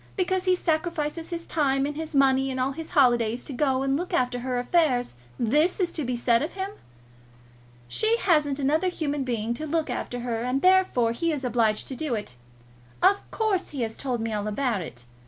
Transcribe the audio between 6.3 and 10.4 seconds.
of him! She hasn't another human being to look after